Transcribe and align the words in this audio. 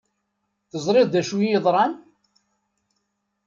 Teẓriḍ 0.69 1.07
d 1.09 1.15
acu 1.19 1.37
i 1.41 1.47
yeḍran? 1.51 1.93